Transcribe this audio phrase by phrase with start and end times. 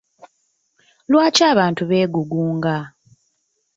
[1.11, 2.75] Lwaki abantu beegugunga?